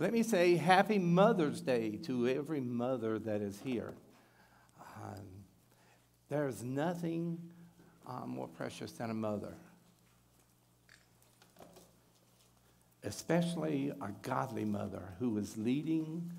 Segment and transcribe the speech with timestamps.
[0.00, 3.92] Let me say Happy Mother's Day to every mother that is here.
[4.96, 5.26] Um,
[6.30, 7.38] there's nothing
[8.08, 9.52] uh, more precious than a mother,
[13.04, 16.32] especially a godly mother who is leading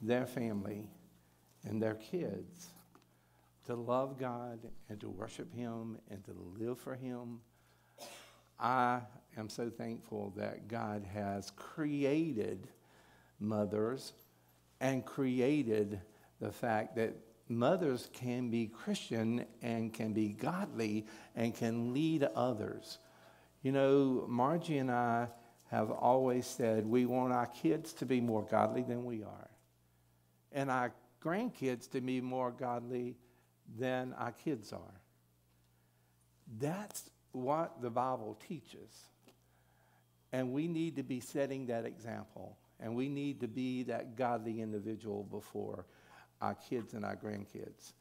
[0.00, 0.88] their family
[1.68, 2.68] and their kids
[3.66, 7.40] to love God and to worship Him and to live for Him.
[8.58, 9.00] I
[9.36, 12.66] am so thankful that God has created
[13.44, 14.12] mothers
[14.80, 16.00] and created
[16.40, 17.14] the fact that
[17.48, 22.98] mothers can be Christian and can be godly and can lead others.
[23.62, 25.28] You know, Margie and I
[25.70, 29.50] have always said we want our kids to be more godly than we are,
[30.52, 33.16] and our grandkids to be more godly
[33.78, 35.00] than our kids are.
[36.58, 39.08] That's what the Bible teaches.
[40.32, 42.58] And we need to be setting that example.
[42.84, 45.86] And we need to be that godly individual before
[46.42, 47.94] our kids and our grandkids.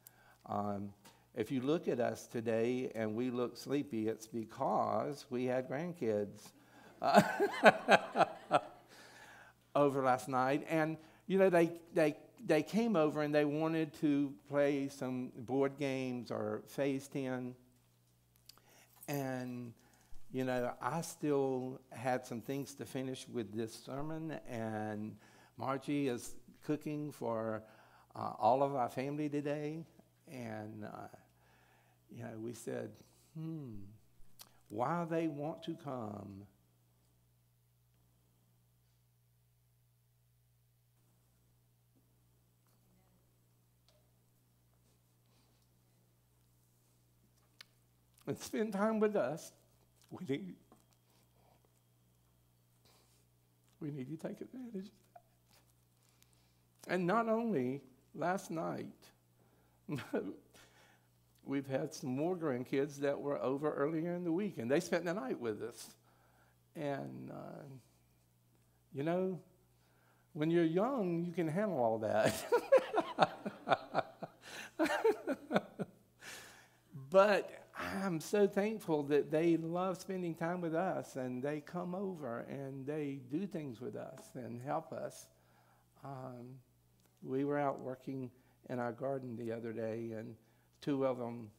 [0.45, 0.89] Um,
[1.35, 6.51] if you look at us today and we look sleepy, it's because we had grandkids
[7.01, 7.21] uh,
[9.75, 10.67] over last night.
[10.69, 10.97] And,
[11.27, 16.29] you know, they, they, they came over and they wanted to play some board games
[16.29, 17.55] or phase 10.
[19.07, 19.73] And
[20.33, 25.15] you know, I still had some things to finish with this sermon, and
[25.57, 26.33] Margie is
[26.65, 27.61] cooking for
[28.15, 29.85] uh, all of our family today.
[30.27, 31.07] And, uh,
[32.11, 32.89] you know, we said,
[33.37, 33.73] hmm,
[34.69, 36.47] why they want to come.
[48.25, 49.51] And spend time with us.
[50.13, 50.53] We need,
[53.79, 54.91] we need to take advantage of
[56.85, 56.93] that.
[56.93, 57.81] And not only
[58.13, 58.85] last night,
[61.43, 65.03] we've had some more grandkids that were over earlier in the week, and they spent
[65.03, 65.89] the night with us.
[66.75, 67.63] And, uh,
[68.93, 69.39] you know,
[70.33, 72.35] when you're young, you can handle all that.
[77.09, 77.62] but
[78.01, 82.85] I'm so thankful that they love spending time with us and they come over and
[82.87, 85.27] they do things with us and help us.
[86.03, 86.55] Um,
[87.21, 88.31] we were out working
[88.69, 90.35] in our garden the other day and
[90.81, 91.49] two of them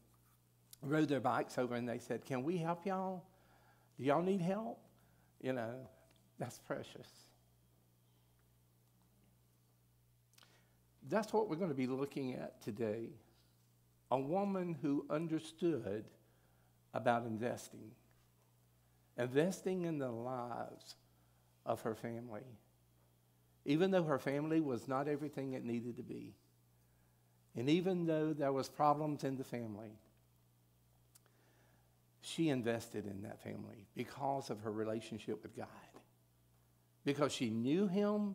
[0.83, 3.23] rode their bikes over and they said, Can we help y'all?
[3.97, 4.81] Do y'all need help?
[5.41, 5.75] You know,
[6.39, 7.09] that's precious.
[11.09, 13.11] That's what we're going to be looking at today
[14.11, 16.05] a woman who understood
[16.95, 17.91] about investing,
[19.19, 20.95] investing in the lives
[21.67, 22.47] of her family,
[23.67, 26.35] even though her family was not everything it needed to be.
[27.57, 29.99] And even though there was problems in the family,
[32.21, 35.69] she invested in that family because of her relationship with God.
[37.05, 38.35] Because she knew him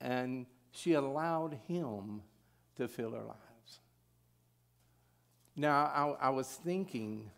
[0.00, 2.22] and she allowed him
[2.76, 3.36] to fill her life.
[5.54, 7.30] Now, I, I, was thinking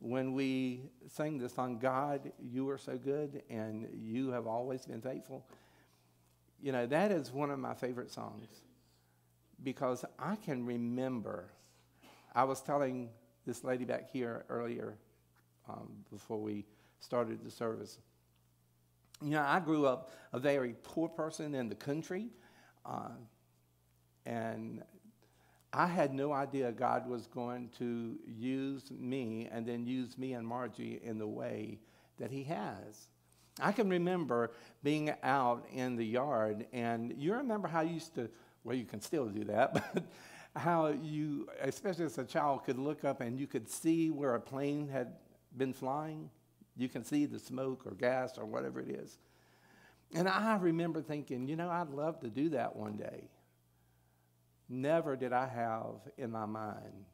[0.00, 5.00] when we sang the song, God, you are so good and you have always been
[5.00, 5.46] faithful.
[6.60, 8.48] You know, that is one of my favorite songs
[9.62, 11.50] because I can remember.
[12.34, 13.10] I was telling
[13.46, 14.96] this lady back here earlier
[15.68, 16.64] um, before we
[16.98, 17.98] started the service.
[19.22, 22.30] You know, I grew up a very poor person in the country.
[22.84, 23.10] Uh,
[24.26, 24.82] and
[25.76, 30.46] I had no idea God was going to use me and then use me and
[30.46, 31.80] Margie in the way
[32.18, 33.08] that He has.
[33.60, 34.52] I can remember
[34.84, 38.28] being out in the yard, and you remember how you used to,
[38.62, 40.04] well, you can still do that, but
[40.54, 44.40] how you, especially as a child, could look up and you could see where a
[44.40, 45.14] plane had
[45.56, 46.30] been flying.
[46.76, 49.18] You can see the smoke or gas or whatever it is.
[50.14, 53.28] And I remember thinking, you know, I'd love to do that one day.
[54.68, 57.04] Never did I have in my mind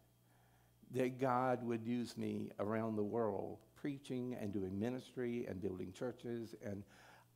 [0.93, 6.55] that God would use me around the world preaching and doing ministry and building churches.
[6.64, 6.82] And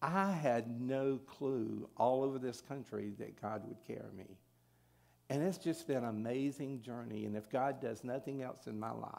[0.02, 4.36] I had no clue all over this country that God would carry me.
[5.30, 7.24] And it's just been an amazing journey.
[7.24, 9.12] And if God does nothing else in my life,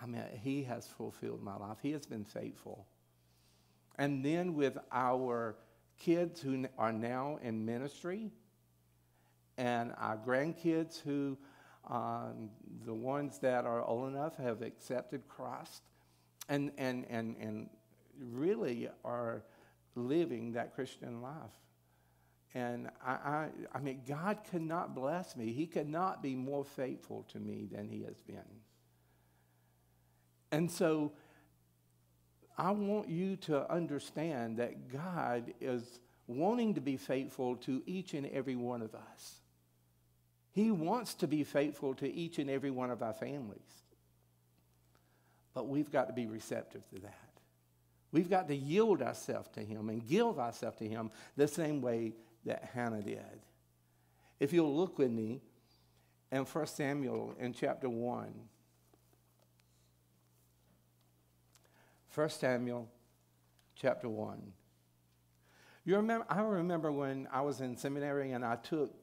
[0.00, 1.78] I mean, He has fulfilled my life.
[1.80, 2.86] He has been faithful.
[3.96, 5.56] And then with our
[5.98, 8.32] kids who are now in ministry,
[9.58, 11.36] and our grandkids who,
[11.88, 12.50] um,
[12.84, 15.82] the ones that are old enough, have accepted Christ
[16.48, 17.68] and, and, and, and
[18.18, 19.42] really are
[19.94, 21.34] living that Christian life.
[22.54, 25.52] And I, I, I mean, God could not bless me.
[25.52, 28.36] He could not be more faithful to me than He has been.
[30.50, 31.12] And so
[32.58, 38.26] I want you to understand that God is wanting to be faithful to each and
[38.26, 39.40] every one of us.
[40.52, 43.82] He wants to be faithful to each and every one of our families.
[45.54, 47.28] But we've got to be receptive to that.
[48.12, 52.12] We've got to yield ourselves to Him and give ourselves to Him the same way
[52.44, 53.40] that Hannah did.
[54.38, 55.40] If you'll look with me
[56.30, 58.32] in 1 Samuel in chapter 1.
[62.14, 62.88] 1 Samuel
[63.74, 64.52] chapter 1.
[65.84, 69.01] You remember, I remember when I was in seminary and I took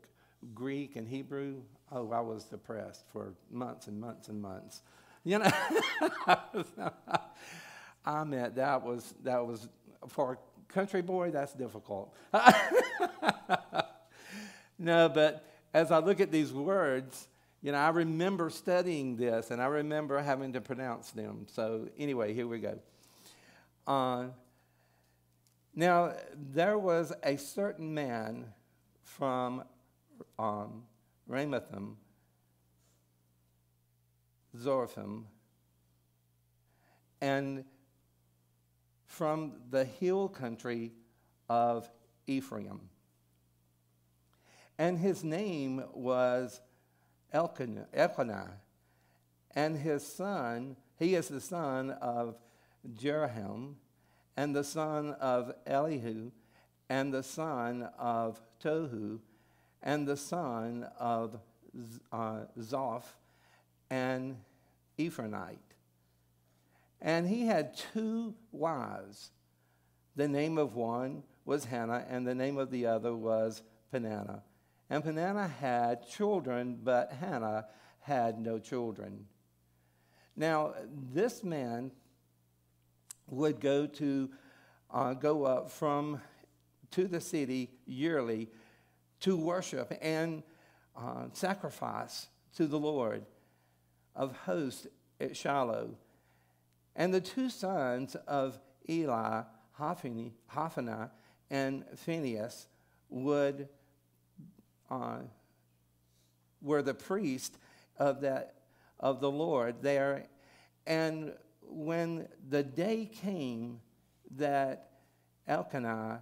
[0.53, 1.61] Greek and Hebrew.
[1.91, 4.81] Oh, I was depressed for months and months and months.
[5.23, 5.51] You know,
[8.05, 9.67] I meant that was that was
[10.07, 10.37] for a
[10.73, 11.31] country boy.
[11.31, 12.15] That's difficult.
[14.79, 17.27] no, but as I look at these words,
[17.61, 21.45] you know, I remember studying this and I remember having to pronounce them.
[21.51, 22.79] So anyway, here we go.
[23.85, 24.27] Uh,
[25.75, 28.45] now, there was a certain man
[29.03, 29.63] from
[30.37, 30.83] um,
[31.29, 31.95] Ramathaim,
[34.57, 35.25] Zoraphim,
[37.21, 37.63] and
[39.05, 40.91] from the hill country
[41.49, 41.89] of
[42.27, 42.89] Ephraim.
[44.77, 46.61] And his name was
[47.33, 47.87] Elkanah,
[49.51, 52.37] and his son, he is the son of
[52.93, 53.75] Jeroham,
[54.37, 56.31] and the son of Elihu,
[56.87, 59.19] and the son of Tohu,
[59.81, 61.39] and the son of
[62.11, 63.15] uh, Zoph,
[63.89, 64.37] and
[64.97, 65.59] Ephronite.
[67.01, 69.31] And he had two wives.
[70.15, 73.61] The name of one was Hannah, and the name of the other was
[73.91, 74.43] Peninnah.
[74.89, 77.67] And Peninnah had children, but Hannah
[78.01, 79.25] had no children.
[80.35, 80.73] Now,
[81.13, 81.91] this man
[83.27, 84.29] would go to
[84.91, 86.19] uh, go up from
[86.91, 88.49] to the city yearly
[89.21, 90.43] to worship and
[90.97, 93.25] uh, sacrifice to the Lord
[94.15, 94.87] of hosts
[95.19, 95.95] at Shiloh.
[96.95, 99.43] And the two sons of Eli,
[99.73, 101.07] Hophni, Hophni
[101.49, 102.67] and Phinehas,
[103.09, 103.69] would
[104.89, 105.19] uh,
[106.61, 107.57] were the priest
[107.97, 108.55] of that
[108.99, 110.25] of the Lord there,
[110.85, 113.79] and when the day came
[114.35, 114.89] that
[115.47, 116.21] Elkanah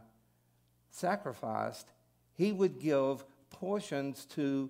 [0.91, 1.87] sacrificed,
[2.37, 4.69] he would give portions to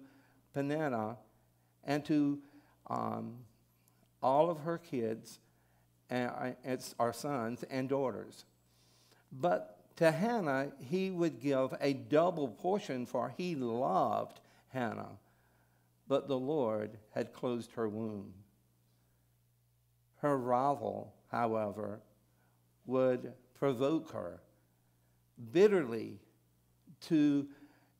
[0.53, 1.17] Peninnah
[1.83, 2.39] and to
[2.89, 3.35] um,
[4.23, 5.39] all of her kids,
[6.09, 8.45] and it's our sons and daughters.
[9.31, 15.17] But to Hannah, he would give a double portion, for he loved Hannah.
[16.07, 18.33] But the Lord had closed her womb.
[20.21, 21.99] Her rival, however,
[22.85, 24.39] would provoke her
[25.51, 26.19] bitterly
[27.01, 27.47] to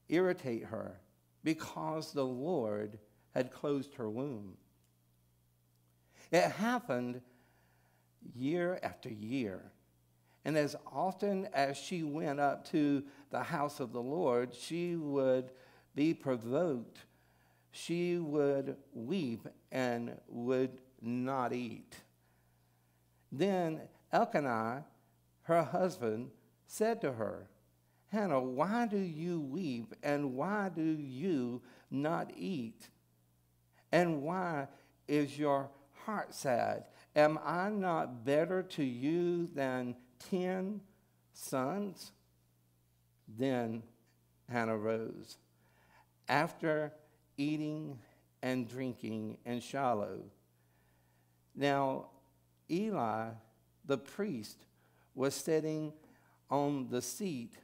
[0.10, 1.00] irritate her
[1.44, 3.00] because the Lord
[3.34, 4.58] had closed her womb.
[6.32, 7.22] It happened
[8.36, 9.72] year after year.
[10.44, 15.52] And as often as she went up to the house of the Lord, she would
[15.94, 17.00] be provoked.
[17.72, 21.98] She would weep and would not eat.
[23.32, 24.86] Then Elkanah,
[25.44, 26.32] her husband,
[26.66, 27.50] said to her,
[28.12, 31.62] Hannah, why do you weep and why do you
[31.92, 32.90] not eat?
[33.92, 34.68] And why
[35.08, 35.70] is your
[36.06, 36.86] heart sad?
[37.16, 39.96] Am I not better to you than
[40.30, 40.82] ten
[41.34, 42.12] sons?
[43.38, 43.84] Then
[44.50, 45.38] Hannah rose.
[46.30, 46.94] After
[47.38, 48.00] eating
[48.42, 50.24] and drinking in Shiloh.
[51.56, 52.08] Now,
[52.70, 53.30] Eli,
[53.86, 54.66] the priest,
[55.16, 55.92] was sitting
[56.50, 57.58] on the seat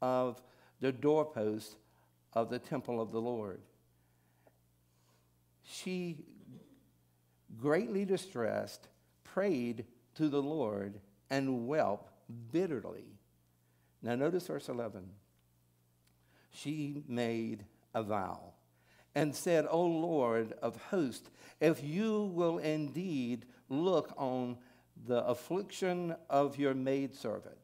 [0.00, 0.42] of
[0.80, 1.76] the doorpost
[2.32, 3.60] of the temple of the Lord.
[5.62, 6.18] She,
[7.60, 8.88] greatly distressed,
[9.24, 12.10] prayed to the Lord and wept
[12.52, 13.18] bitterly.
[14.02, 15.04] Now, notice verse 11.
[16.52, 17.64] She made
[17.94, 18.54] a vow
[19.14, 21.30] and said, O Lord of hosts,
[21.60, 24.56] if you will indeed look on
[25.06, 27.56] the affliction of your maidservant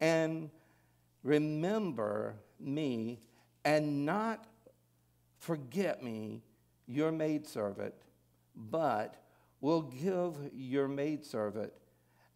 [0.00, 0.50] and
[1.24, 3.18] remember me
[3.64, 4.46] and not
[5.38, 6.42] forget me,
[6.86, 7.94] your maidservant,
[8.54, 9.16] but
[9.60, 11.72] will give your maidservant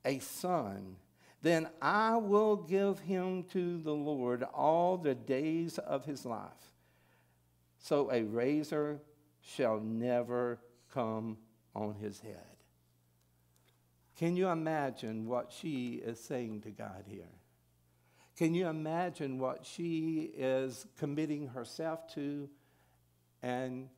[0.05, 0.97] a son,
[1.43, 6.73] then I will give him to the Lord all the days of his life.
[7.79, 9.01] So a razor
[9.41, 10.59] shall never
[10.93, 11.39] come
[11.75, 12.57] on his head.
[14.17, 17.38] Can you imagine what she is saying to God here?
[18.39, 22.49] Can you imagine what she is committing herself to?
[23.43, 23.89] And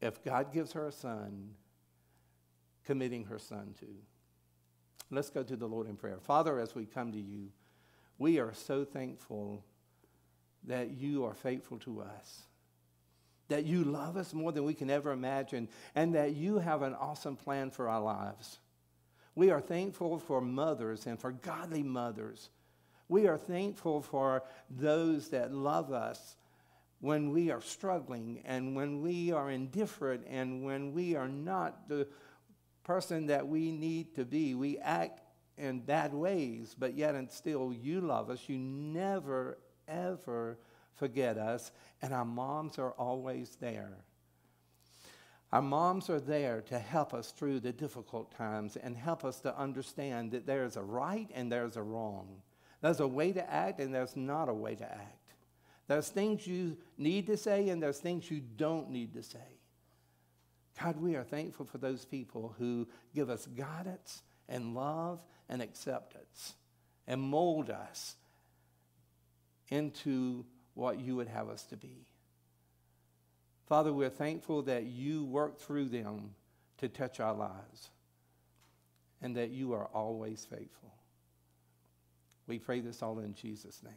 [0.00, 1.50] if God gives her a son,
[2.86, 3.86] committing her son to.
[5.10, 6.16] Let's go to the Lord in prayer.
[6.22, 7.48] Father, as we come to you,
[8.18, 9.64] we are so thankful
[10.66, 12.40] that you are faithful to us,
[13.48, 16.94] that you love us more than we can ever imagine, and that you have an
[16.94, 18.60] awesome plan for our lives.
[19.34, 22.48] We are thankful for mothers and for godly mothers.
[23.10, 26.36] We are thankful for those that love us
[27.00, 32.06] when we are struggling and when we are indifferent and when we are not the
[32.84, 34.54] person that we need to be.
[34.54, 35.22] We act
[35.58, 38.48] in bad ways, but yet and still you love us.
[38.48, 40.60] You never, ever
[40.94, 44.04] forget us, and our moms are always there.
[45.50, 49.58] Our moms are there to help us through the difficult times and help us to
[49.58, 52.42] understand that there is a right and there's a wrong.
[52.80, 55.16] There's a way to act and there's not a way to act.
[55.86, 59.38] There's things you need to say and there's things you don't need to say.
[60.82, 66.54] God, we are thankful for those people who give us guidance and love and acceptance
[67.06, 68.16] and mold us
[69.68, 70.44] into
[70.74, 72.06] what you would have us to be.
[73.66, 76.30] Father, we're thankful that you work through them
[76.78, 77.90] to touch our lives
[79.20, 80.92] and that you are always faithful.
[82.50, 83.92] We pray this all in Jesus' name.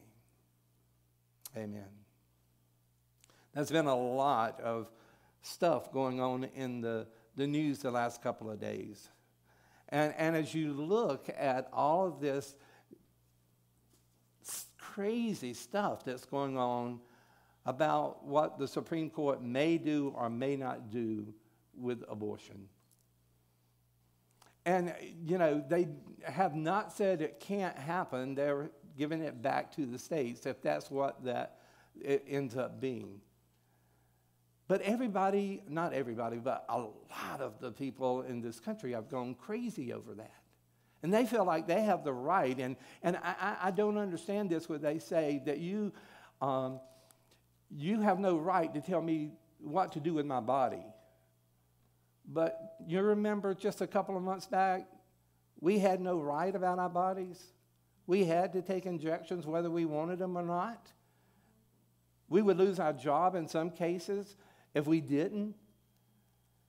[1.58, 1.90] Amen.
[3.52, 4.92] There's been a lot of
[5.42, 9.10] stuff going on in the, the news the last couple of days.
[9.90, 12.54] And, and as you look at all of this
[14.78, 17.00] crazy stuff that's going on
[17.66, 21.34] about what the Supreme Court may do or may not do
[21.76, 22.70] with abortion.
[24.66, 24.94] And,
[25.26, 25.88] you know, they
[26.24, 28.36] have not said it can't happen.
[28.36, 31.58] They're giving it back to the states if that's what that
[32.02, 33.20] it ends up being.
[34.68, 39.36] But everybody, not everybody, but a lot of the people in this country have gone
[39.36, 40.34] crazy over that.
[41.04, 42.58] And they feel like they have the right.
[42.58, 45.92] And, and I, I don't understand this where they say that you,
[46.42, 46.80] um,
[47.70, 50.86] you have no right to tell me what to do with my body.
[52.26, 54.88] But you remember just a couple of months back,
[55.60, 57.42] we had no right about our bodies.
[58.08, 60.92] We had to take injections whether we wanted them or not.
[62.30, 64.36] We would lose our job in some cases
[64.74, 65.56] if we didn't.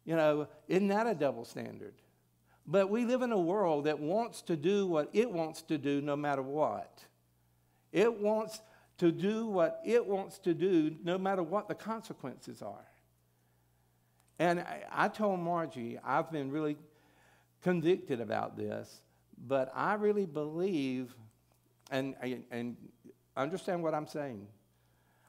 [0.05, 1.95] You know, isn't that a double standard?
[2.67, 6.01] But we live in a world that wants to do what it wants to do
[6.01, 7.05] no matter what.
[7.93, 8.61] It wants
[8.99, 12.87] to do what it wants to do no matter what the consequences are.
[14.39, 16.77] And I, I told Margie, I've been really
[17.63, 19.01] convicted about this,
[19.47, 21.15] but I really believe,
[21.91, 22.15] and,
[22.51, 22.77] and
[23.37, 24.47] understand what I'm saying,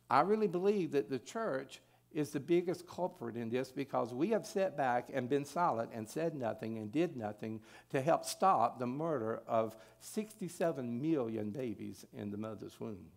[0.10, 1.82] I really believe that the church
[2.14, 6.08] is the biggest culprit in this because we have sat back and been silent and
[6.08, 7.60] said nothing and did nothing
[7.90, 13.08] to help stop the murder of 67 million babies in the mother's womb.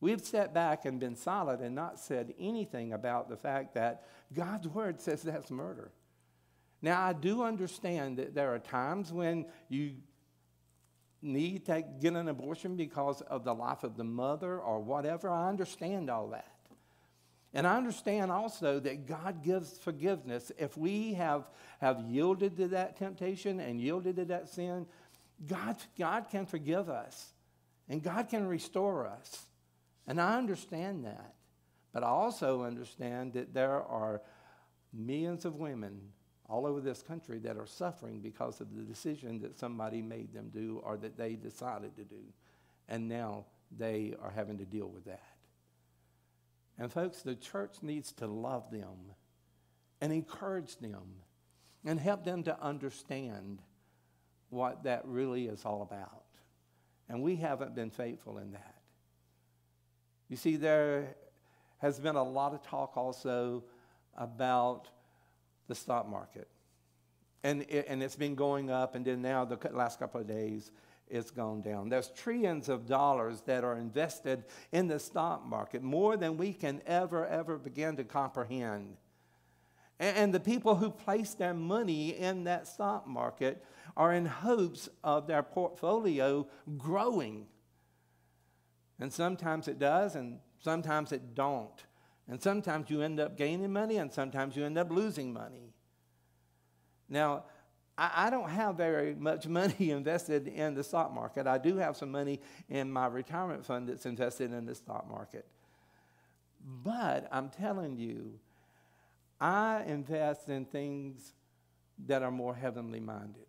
[0.00, 4.68] We've sat back and been silent and not said anything about the fact that God's
[4.68, 5.90] word says that's murder.
[6.82, 9.94] Now, I do understand that there are times when you
[11.22, 15.30] need to get an abortion because of the life of the mother or whatever.
[15.30, 16.54] I understand all that.
[17.54, 20.50] And I understand also that God gives forgiveness.
[20.58, 21.48] If we have,
[21.80, 24.86] have yielded to that temptation and yielded to that sin,
[25.46, 27.32] God, God can forgive us
[27.88, 29.46] and God can restore us.
[30.06, 31.34] And I understand that.
[31.92, 34.20] But I also understand that there are
[34.92, 36.00] millions of women
[36.48, 40.50] all over this country that are suffering because of the decision that somebody made them
[40.52, 42.22] do or that they decided to do.
[42.88, 43.46] And now
[43.76, 45.22] they are having to deal with that.
[46.78, 49.14] And folks, the church needs to love them
[50.00, 51.22] and encourage them
[51.84, 53.62] and help them to understand
[54.50, 56.24] what that really is all about.
[57.08, 58.73] And we haven't been faithful in that.
[60.28, 61.16] You see, there
[61.78, 63.64] has been a lot of talk also
[64.16, 64.88] about
[65.68, 66.48] the stock market.
[67.42, 70.72] And, it, and it's been going up, and then now, the last couple of days,
[71.08, 71.90] it's gone down.
[71.90, 76.80] There's trillions of dollars that are invested in the stock market, more than we can
[76.86, 78.96] ever, ever begin to comprehend.
[80.00, 83.64] And the people who place their money in that stock market
[83.96, 87.46] are in hopes of their portfolio growing.
[89.00, 91.84] And sometimes it does, and sometimes it don't.
[92.28, 95.74] And sometimes you end up gaining money, and sometimes you end up losing money.
[97.08, 97.44] Now,
[97.98, 101.46] I, I don't have very much money invested in the stock market.
[101.46, 105.46] I do have some money in my retirement fund that's invested in the stock market.
[106.82, 108.38] But I'm telling you,
[109.40, 111.34] I invest in things
[112.06, 113.46] that are more heavenly minded.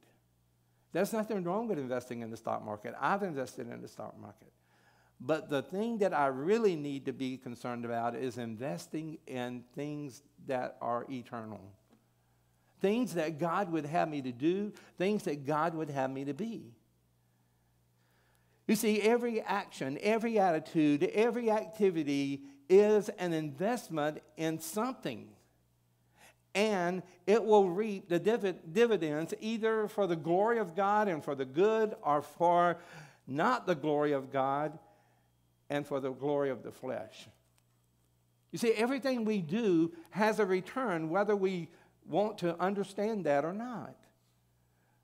[0.91, 2.93] There's nothing wrong with investing in the stock market.
[2.99, 4.51] I've invested in the stock market.
[5.19, 10.21] But the thing that I really need to be concerned about is investing in things
[10.47, 11.61] that are eternal.
[12.81, 16.33] Things that God would have me to do, things that God would have me to
[16.33, 16.73] be.
[18.67, 25.27] You see, every action, every attitude, every activity is an investment in something.
[26.53, 31.35] And it will reap the div- dividends either for the glory of God and for
[31.35, 32.77] the good, or for
[33.27, 34.77] not the glory of God
[35.69, 37.27] and for the glory of the flesh.
[38.51, 41.69] You see, everything we do has a return, whether we
[42.07, 43.95] want to understand that or not.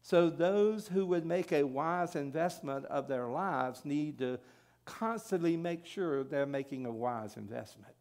[0.04, 4.40] So, those who would make a wise investment of their lives need to
[4.86, 7.94] constantly make sure they're making a wise investment,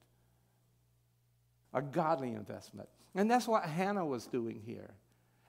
[1.75, 2.89] a godly investment.
[3.15, 4.95] And that's what Hannah was doing here.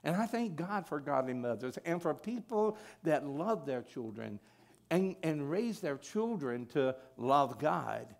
[0.04, 4.40] And I thank God for godly mothers and for people that love their children
[4.92, 8.14] and, and raise their children to love God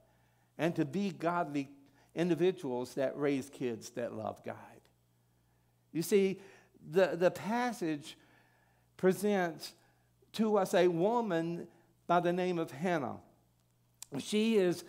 [0.57, 1.69] and to be godly
[2.14, 4.57] individuals that raise kids that love God.
[5.93, 6.41] You see,
[6.91, 8.17] the, the passage
[8.97, 9.75] presents
[10.33, 11.69] to us a woman
[12.07, 13.19] by the name of Hannah.
[14.19, 14.83] She is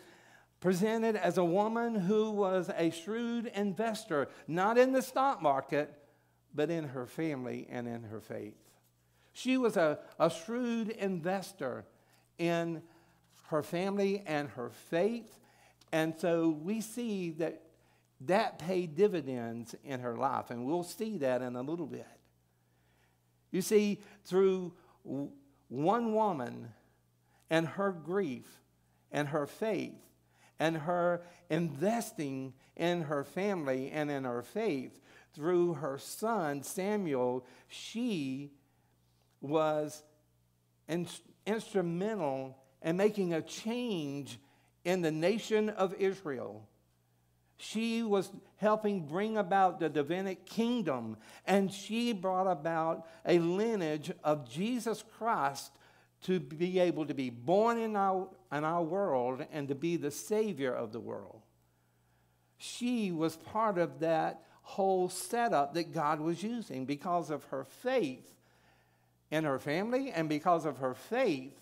[0.62, 5.94] presented as a woman who was a shrewd investor, not in the stock market,
[6.56, 8.63] but in her family and in her faith.
[9.34, 11.86] She was a, a shrewd investor
[12.38, 12.82] in
[13.48, 15.40] her family and her faith.
[15.92, 17.62] And so we see that
[18.22, 20.50] that paid dividends in her life.
[20.50, 22.08] And we'll see that in a little bit.
[23.52, 24.74] You see, through
[25.68, 26.70] one woman
[27.50, 28.62] and her grief
[29.12, 30.00] and her faith
[30.60, 35.00] and her investing in her family and in her faith
[35.34, 38.52] through her son Samuel, she
[39.44, 40.02] was
[40.88, 41.08] in,
[41.46, 44.40] instrumental in making a change
[44.84, 46.68] in the nation of Israel.
[47.58, 54.50] She was helping bring about the Davidic kingdom, and she brought about a lineage of
[54.50, 55.72] Jesus Christ
[56.24, 60.12] to be able to be born in our, in our world and to be the
[60.12, 61.42] Savior of the world.
[62.58, 68.34] She was part of that whole setup that God was using because of her faith
[69.34, 71.60] in her family and because of her faith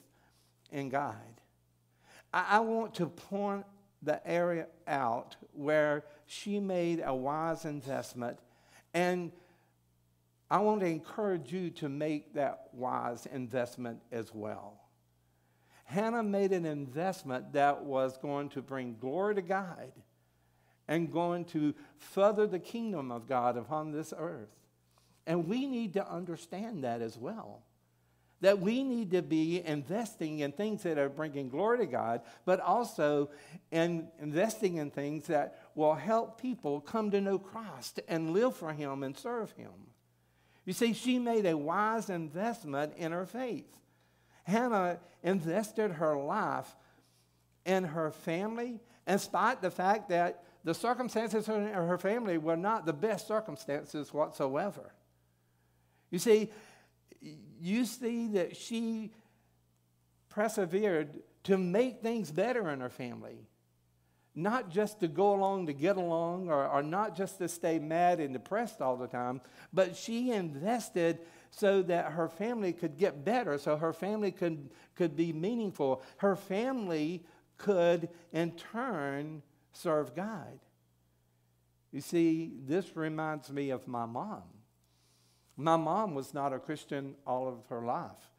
[0.73, 1.15] in God.
[2.34, 3.65] I, I want to point
[4.01, 8.38] the area out where she made a wise investment.
[8.93, 9.31] And
[10.49, 14.81] I want to encourage you to make that wise investment as well.
[15.86, 19.93] Hannah made an investment that was going to bring glory to God
[20.89, 24.61] and going to further the kingdom of God upon this earth.
[25.27, 27.63] And we need to understand that as well
[28.41, 32.60] that we need to be investing in things that are bringing glory to God, but
[32.60, 33.29] also
[33.71, 38.73] in investing in things that will help people come to know Christ and live for
[38.73, 39.71] Him and serve Him.
[40.65, 43.77] You see, she made a wise investment in her faith.
[44.43, 46.75] Hannah invested her life
[47.65, 52.88] in her family, in spite the fact that the circumstances in her family were not
[52.88, 54.93] the best circumstances whatsoever.
[56.12, 56.52] You see,
[57.60, 59.12] you see that she
[60.30, 63.47] persevered to make things better in her family.
[64.34, 68.19] Not just to go along to get along or, or not just to stay mad
[68.19, 69.41] and depressed all the time,
[69.74, 71.19] but she invested
[71.50, 76.02] so that her family could get better, so her family could, could be meaningful.
[76.17, 77.26] Her family
[77.58, 79.41] could, in turn,
[79.74, 80.60] serve God.
[81.91, 84.43] You see, this reminds me of my mom.
[85.62, 88.32] My mom was not a Christian all of her life.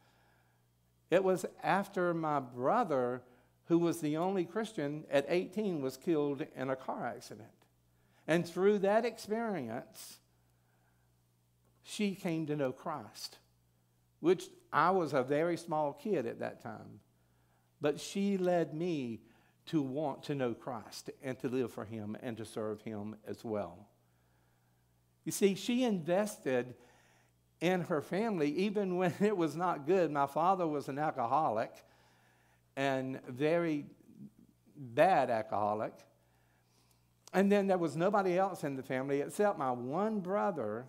[1.09, 3.23] It was after my brother,
[3.67, 7.49] who was the only Christian at 18, was killed in a car accident.
[8.27, 10.19] And through that experience,
[11.85, 13.39] she came to know Christ,
[14.21, 17.01] which I was a very small kid at that time.
[17.81, 19.21] But she led me
[19.67, 23.45] to want to know Christ and to live for Him and to serve Him as
[23.45, 23.87] well.
[25.25, 26.75] You see, she invested
[27.63, 30.11] in her family even when it was not good.
[30.11, 31.73] My father was an alcoholic
[32.77, 33.87] and very
[34.77, 35.95] bad alcoholic.
[37.33, 40.85] And then there was nobody else in the family except my one brother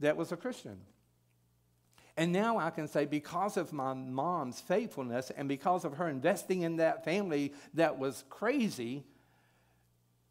[0.00, 0.78] that was a Christian.
[2.18, 6.62] And now I can say, because of my mom's faithfulness and because of her investing
[6.62, 9.04] in that family that was crazy,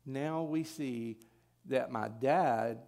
[0.06, 1.18] now we see
[1.68, 2.80] that my dad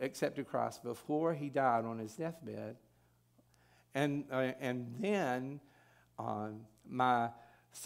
[0.00, 2.76] accepted Christ before he died on his deathbed.
[3.94, 5.60] And, uh, and then
[6.18, 6.48] uh,
[6.88, 7.30] my,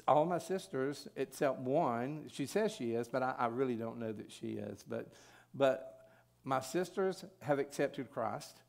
[0.07, 4.13] all my sisters, except one, she says she is, but I, I really don't know
[4.13, 4.85] that she is.
[4.87, 5.13] But,
[5.55, 6.09] but
[6.45, 8.63] my sisters have accepted Christ,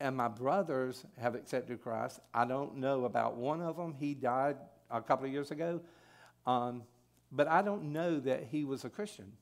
[0.00, 2.20] and my brothers have accepted Christ.
[2.32, 3.94] I don't know about one of them.
[3.94, 4.56] He died
[4.90, 5.80] a couple of years ago.
[6.46, 6.82] Um,
[7.30, 9.32] but I don't know that he was a Christian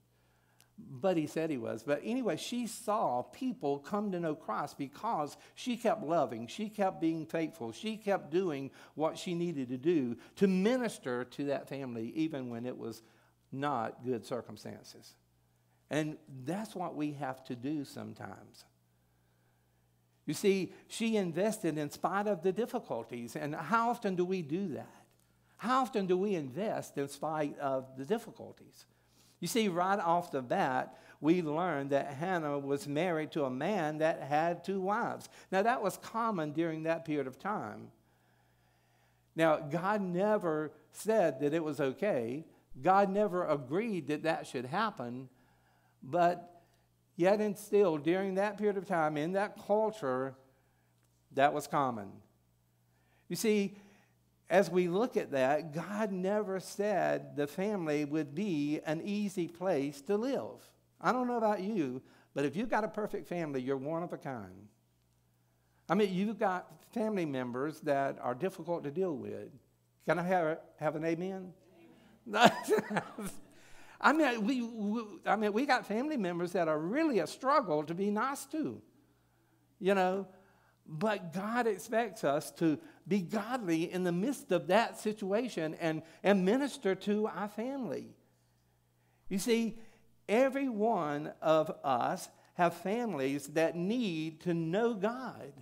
[0.90, 1.82] but he said he was.
[1.82, 7.00] But anyway, she saw people come to know Christ because she kept loving, she kept
[7.00, 12.12] being faithful, she kept doing what she needed to do to minister to that family,
[12.14, 13.02] even when it was
[13.50, 15.14] not good circumstances.
[15.90, 18.64] And that's what we have to do sometimes.
[20.24, 23.36] You see, she invested in spite of the difficulties.
[23.36, 25.04] And how often do we do that?
[25.56, 28.86] How often do we invest in spite of the difficulties?
[29.42, 33.98] You see, right off the bat, we learned that Hannah was married to a man
[33.98, 35.28] that had two wives.
[35.50, 37.88] Now, that was common during that period of time.
[39.34, 42.44] Now, God never said that it was okay.
[42.80, 45.28] God never agreed that that should happen.
[46.04, 46.62] But
[47.16, 50.36] yet and still, during that period of time, in that culture,
[51.32, 52.12] that was common.
[53.28, 53.76] You see,
[54.52, 60.02] as we look at that, God never said the family would be an easy place
[60.02, 60.70] to live.
[61.00, 62.02] I don't know about you,
[62.34, 64.68] but if you've got a perfect family, you're one of a kind.
[65.88, 69.48] I mean, you've got family members that are difficult to deal with.
[70.06, 71.54] Can I have, have an amen?
[72.28, 72.52] amen.
[74.02, 77.84] I mean, we, we, I mean, we got family members that are really a struggle
[77.84, 78.82] to be nice to.
[79.80, 80.26] You know,
[80.86, 86.44] but God expects us to be godly in the midst of that situation and, and
[86.44, 88.14] minister to our family.
[89.28, 89.78] You see,
[90.28, 95.52] every one of us have families that need to know God.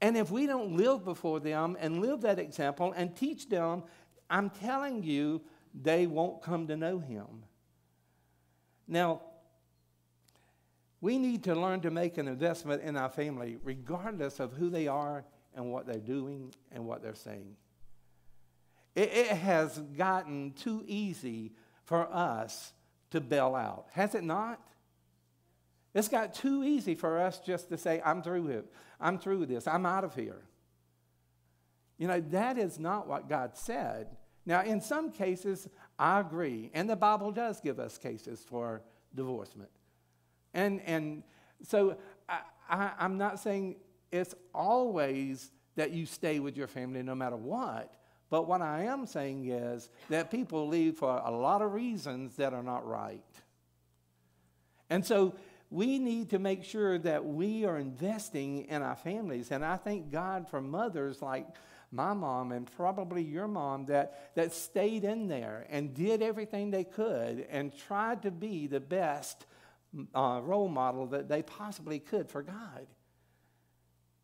[0.00, 3.82] And if we don't live before them and live that example and teach them,
[4.30, 5.42] I'm telling you,
[5.74, 7.44] they won't come to know Him.
[8.88, 9.22] Now,
[11.00, 14.86] we need to learn to make an investment in our family, regardless of who they
[14.86, 17.56] are and what they're doing and what they're saying.
[18.94, 21.52] It, it has gotten too easy
[21.84, 22.72] for us
[23.10, 24.60] to bail out, has it not?
[25.92, 28.72] It's got too easy for us just to say, I'm through it.
[29.00, 29.66] I'm through with this.
[29.66, 30.42] I'm out of here.
[31.98, 34.16] You know, that is not what God said.
[34.46, 36.70] Now, in some cases, I agree.
[36.74, 38.82] And the Bible does give us cases for
[39.14, 39.70] divorcement.
[40.54, 41.22] And, and
[41.62, 41.96] so
[42.28, 43.76] I, I, I'm not saying
[44.10, 47.94] it's always that you stay with your family no matter what.
[48.28, 52.52] But what I am saying is that people leave for a lot of reasons that
[52.52, 53.24] are not right.
[54.88, 55.34] And so
[55.70, 59.50] we need to make sure that we are investing in our families.
[59.50, 61.46] And I thank God for mothers like
[61.92, 66.84] my mom and probably your mom that, that stayed in there and did everything they
[66.84, 69.46] could and tried to be the best
[70.14, 72.86] uh, role model that they possibly could for God.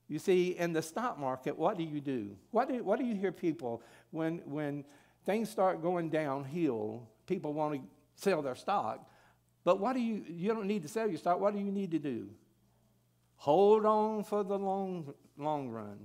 [0.08, 2.36] You see, in the stock market, what do you do?
[2.52, 4.84] What do, what do you hear people when, when
[5.24, 7.08] things start going downhill?
[7.26, 7.80] People want to
[8.14, 9.10] sell their stock.
[9.64, 11.40] But what do you, you don't need to sell your stock.
[11.40, 12.28] What do you need to do?
[13.38, 15.98] Hold on for the long, long run.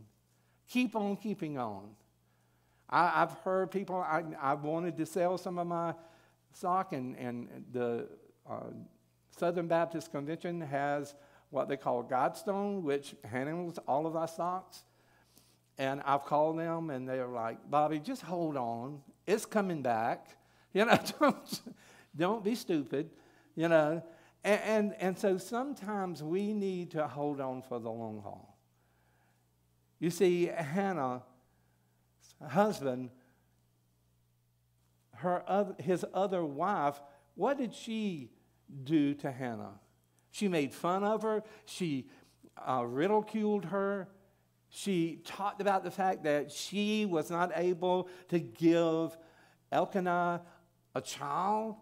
[0.67, 1.89] Keep on keeping on.
[2.89, 5.93] I, have heard people, I, I wanted to sell some of my
[6.53, 8.07] stock, and, and the
[8.49, 8.71] uh,
[9.37, 11.15] Southern Baptist Convention has
[11.51, 14.83] what they call GuideStone, which handles all of our stocks.
[15.77, 19.01] And I've called them and they're like, Bobby, just hold on.
[19.27, 20.27] It's coming back.
[20.73, 21.61] You know, don't,
[22.15, 23.09] don't be stupid,
[23.57, 24.01] you know.
[24.41, 28.57] And, and, and so sometimes we need to hold on for the long haul.
[29.99, 31.23] You see, Hannah's
[32.41, 33.09] husband,
[35.15, 37.01] her other, his other wife,
[37.35, 38.31] what did she
[38.85, 39.80] do to Hannah?
[40.31, 41.43] She made fun of her.
[41.65, 42.07] She
[42.57, 44.07] uh, ridiculed her.
[44.69, 49.17] She talked about the fact that she was not able to give
[49.71, 50.41] Elkanah
[50.95, 51.75] a child.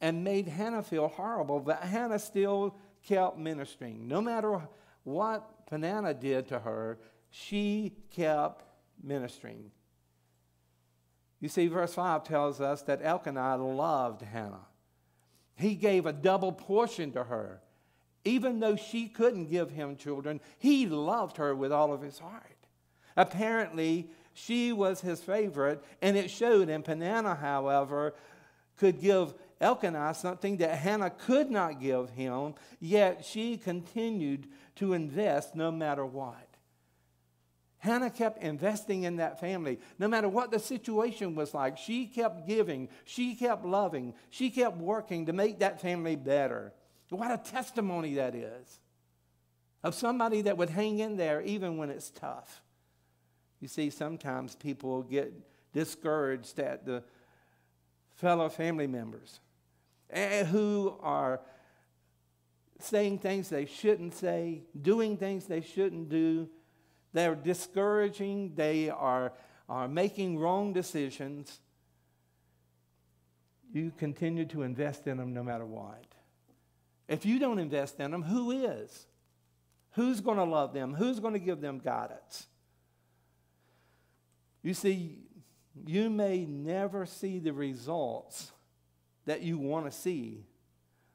[0.00, 4.08] and made Hannah feel horrible, but Hannah still kept ministering.
[4.08, 4.60] No matter
[5.04, 6.98] what Peninnah did to her,
[7.30, 8.64] she kept
[9.00, 9.70] ministering.
[11.40, 14.66] You see, verse 5 tells us that Elkanah loved Hannah.
[15.54, 17.61] He gave a double portion to her.
[18.24, 22.56] Even though she couldn't give him children, he loved her with all of his heart.
[23.16, 26.68] Apparently, she was his favorite, and it showed.
[26.68, 28.14] And Peninnah, however,
[28.76, 35.54] could give Elkanah something that Hannah could not give him, yet she continued to invest
[35.54, 36.48] no matter what.
[37.78, 39.80] Hannah kept investing in that family.
[39.98, 44.76] No matter what the situation was like, she kept giving, she kept loving, she kept
[44.76, 46.72] working to make that family better.
[47.12, 48.80] What a testimony that is
[49.82, 52.62] of somebody that would hang in there even when it's tough.
[53.60, 55.32] You see, sometimes people get
[55.72, 57.02] discouraged at the
[58.16, 59.40] fellow family members
[60.50, 61.40] who are
[62.80, 66.48] saying things they shouldn't say, doing things they shouldn't do
[67.12, 68.54] they're discouraging.
[68.54, 69.32] They are,
[69.68, 71.60] are making wrong decisions.
[73.72, 76.04] You continue to invest in them no matter what.
[77.08, 79.06] If you don't invest in them, who is?
[79.92, 80.94] Who's going to love them?
[80.94, 82.46] Who's going to give them guidance?
[84.62, 85.18] You see,
[85.86, 88.52] you may never see the results
[89.26, 90.44] that you want to see,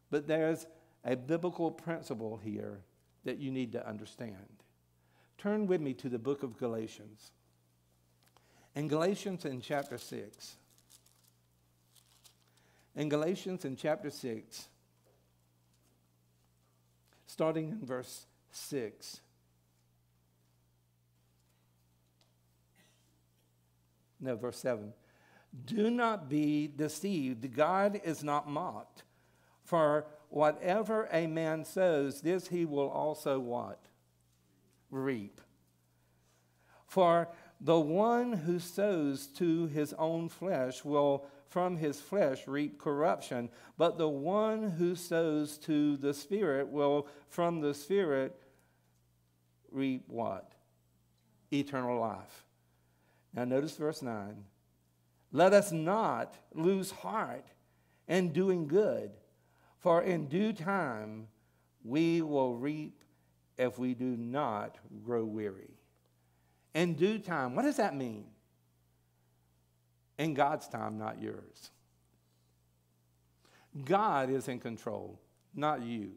[0.09, 0.65] but there's
[1.03, 2.81] a biblical principle here
[3.23, 4.35] that you need to understand.
[5.37, 7.31] Turn with me to the book of Galatians.
[8.75, 10.55] In Galatians in chapter 6,
[12.95, 14.67] in Galatians in chapter 6,
[17.27, 19.21] starting in verse 6.
[24.19, 24.93] No, verse 7.
[25.65, 27.55] Do not be deceived.
[27.55, 29.03] God is not mocked.
[29.63, 33.79] For whatever a man sows, this he will also what?
[34.89, 35.41] reap.
[36.85, 37.27] For
[37.59, 43.97] the one who sows to his own flesh will from his flesh reap corruption, but
[43.97, 48.39] the one who sows to the Spirit will from the Spirit
[49.71, 50.53] reap what?
[51.51, 52.45] Eternal life.
[53.33, 54.43] Now, notice verse 9.
[55.31, 57.47] Let us not lose heart
[58.07, 59.11] in doing good,
[59.79, 61.27] for in due time
[61.83, 63.03] we will reap
[63.57, 65.77] if we do not grow weary.
[66.73, 68.25] In due time, what does that mean?
[70.17, 71.71] In God's time, not yours.
[73.85, 75.19] God is in control,
[75.53, 76.11] not you.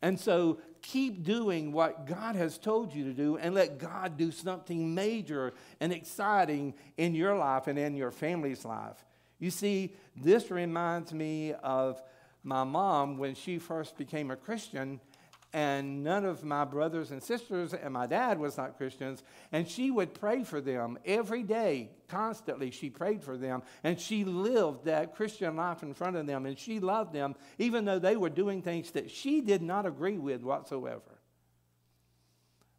[0.00, 4.30] And so keep doing what God has told you to do and let God do
[4.30, 9.02] something major and exciting in your life and in your family's life.
[9.38, 12.02] You see, this reminds me of
[12.42, 15.00] my mom when she first became a Christian
[15.54, 19.22] and none of my brothers and sisters and my dad was not Christians.
[19.52, 22.72] And she would pray for them every day, constantly.
[22.72, 26.58] She prayed for them, and she lived that Christian life in front of them, and
[26.58, 30.42] she loved them, even though they were doing things that she did not agree with
[30.42, 31.20] whatsoever.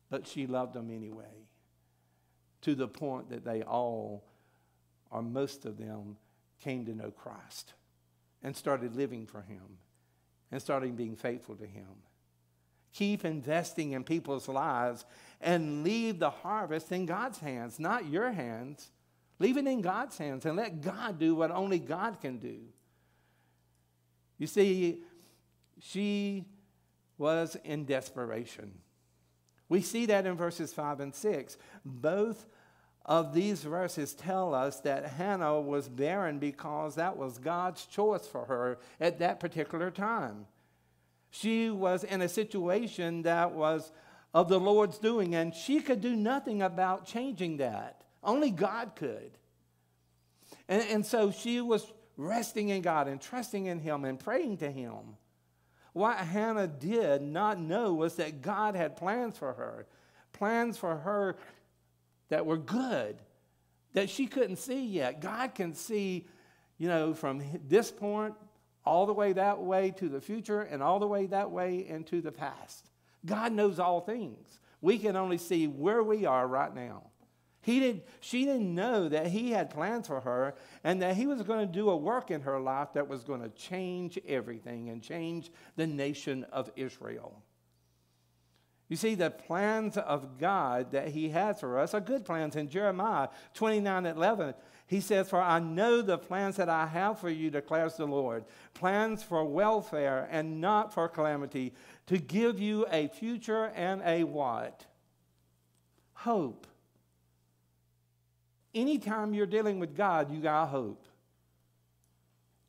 [0.10, 1.48] But she loved them anyway,
[2.64, 4.26] to the point that they all,
[5.12, 6.18] or most of them,
[6.60, 7.74] came to know Christ
[8.44, 9.78] and started living for Him
[10.52, 11.86] and started being faithful to Him.
[12.96, 15.06] Keep investing in people's lives
[15.42, 18.90] and leave the harvest in God's hands, not your hands.
[19.38, 22.58] Leave it in God's hands and let God do what only God can do.
[24.38, 25.04] You see,
[25.82, 26.46] she
[27.18, 28.72] was in desperation.
[29.68, 31.58] We see that in verses 5 and 6.
[31.84, 32.48] Both
[33.06, 38.46] of these verses tell us that Hannah was barren because that was God's choice for
[38.46, 40.46] her at that particular time.
[41.40, 43.92] She was in a situation that was
[44.34, 48.04] of the Lord's doing, and she could do nothing about changing that.
[48.24, 49.32] Only God could.
[50.70, 54.72] And, and so she was resting in God and trusting in Him and praying to
[54.72, 55.18] Him.
[55.92, 59.88] What Hannah did not know was that God had plans for her,
[60.32, 61.36] plans for her
[62.30, 63.22] that were good,
[63.94, 65.20] that she couldn't see yet.
[65.20, 66.28] God can see,
[66.78, 68.36] you know, from this point
[68.86, 72.22] all the way that way to the future and all the way that way into
[72.22, 72.90] the past.
[73.26, 74.60] God knows all things.
[74.82, 77.04] We can only see where we are right now.
[77.62, 81.42] He did, she didn't know that he had plans for her and that he was
[81.42, 85.02] going to do a work in her life that was going to change everything and
[85.02, 87.42] change the nation of Israel.
[88.88, 92.56] You see, the plans of God that He has for us are good plans.
[92.56, 94.54] In Jeremiah 29 11,
[94.88, 98.46] He says, For I know the plans that I have for you, declares the Lord
[98.74, 101.74] plans for welfare and not for calamity,
[102.08, 104.86] to give you a future and a what?
[106.14, 106.68] Hope.
[108.74, 111.06] Anytime you're dealing with God, you got hope.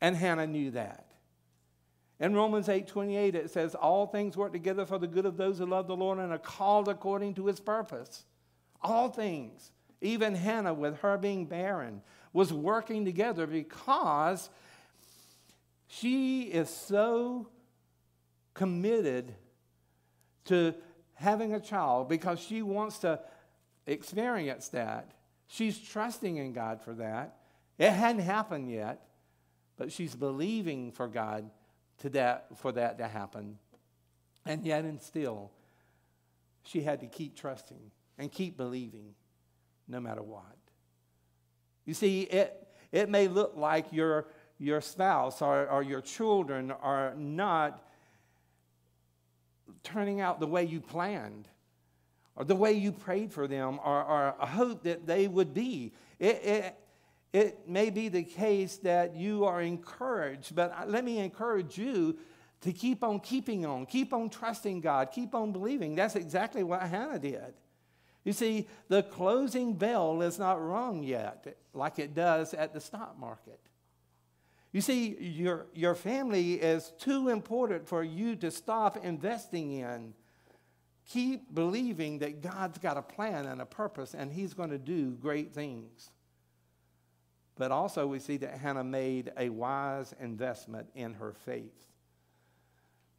[0.01, 1.07] And Hannah knew that.
[2.19, 5.59] In Romans 8 28, it says, All things work together for the good of those
[5.59, 8.25] who love the Lord and are called according to his purpose.
[8.81, 9.73] All things.
[10.01, 14.51] Even Hannah, with her being barren, was working together because
[15.89, 17.49] she is so
[18.55, 19.35] committed
[20.45, 20.75] to
[21.15, 23.21] having a child because she wants to
[23.87, 25.13] experience that.
[25.49, 27.39] She's trusting in God for that.
[27.79, 29.07] It hadn't happened yet,
[29.77, 31.51] but she's believing for God
[31.99, 33.59] to that, for that to happen.
[34.45, 35.51] And yet, and still,
[36.65, 39.15] she had to keep trusting and keep believing
[39.89, 40.57] no matter what.
[41.85, 44.27] You see, it, it may look like your,
[44.59, 47.83] your spouse or, or your children are not
[49.83, 51.49] turning out the way you planned
[52.35, 55.93] or the way you prayed for them or, or hope that they would be.
[56.19, 56.77] It, it,
[57.33, 62.19] it may be the case that you are encouraged, but let me encourage you
[62.63, 65.95] to keep on keeping on, keep on trusting God, keep on believing.
[65.95, 67.55] That's exactly what Hannah did.
[68.27, 73.17] You see, the closing bell is not rung yet, like it does at the stock
[73.17, 73.61] market.
[74.73, 80.13] You see, your, your family is too important for you to stop investing in.
[81.09, 85.13] Keep believing that God's got a plan and a purpose, and He's going to do
[85.13, 86.11] great things.
[87.55, 91.93] But also, we see that Hannah made a wise investment in her faith.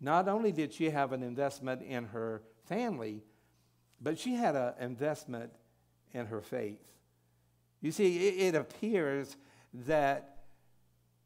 [0.01, 3.23] Not only did she have an investment in her family,
[4.01, 5.51] but she had an investment
[6.13, 6.91] in her faith.
[7.81, 9.37] You see, it, it appears
[9.73, 10.37] that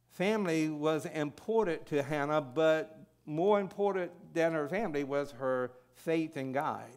[0.09, 6.51] family was important to Hannah, but more important than her family was her faith in
[6.51, 6.89] God,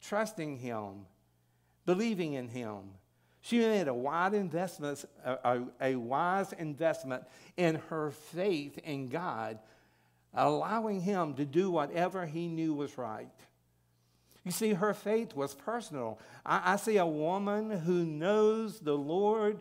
[0.00, 1.06] trusting Him,
[1.84, 2.92] believing in Him,
[3.42, 7.24] she made a wise investment, a, a wise investment
[7.56, 9.58] in her faith in God,
[10.34, 13.28] allowing Him to do whatever He knew was right.
[14.44, 16.18] You see, her faith was personal.
[16.44, 19.60] I, I see a woman who knows the Lord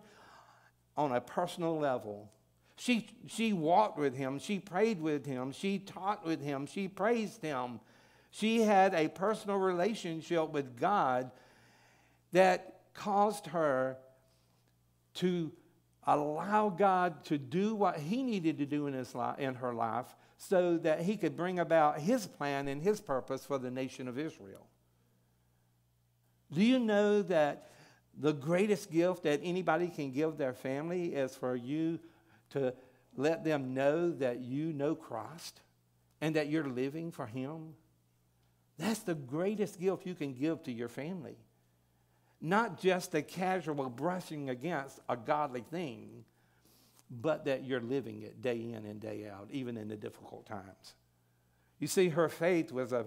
[0.96, 2.30] on a personal level.
[2.78, 7.42] She, she walked with him, she prayed with him, she taught with him, she praised
[7.42, 7.82] him.
[8.32, 11.32] She had a personal relationship with God
[12.32, 13.98] that caused her
[15.15, 15.52] to
[16.06, 20.78] allow God to do what he needed to do in, his in her life so
[20.78, 24.69] that he could bring about his plan and his purpose for the nation of Israel.
[26.52, 27.70] Do you know that
[28.18, 32.00] the greatest gift that anybody can give their family is for you
[32.52, 32.74] to
[33.16, 35.62] let them know that you know Christ
[36.22, 37.76] and that you're living for him?
[38.78, 41.38] That's the greatest gift you can give to your family
[42.42, 46.24] not just a casual brushing against a godly thing,
[47.10, 50.94] but that you're living it day in and day out, even in the difficult times.
[51.80, 53.06] You see, her faith was a,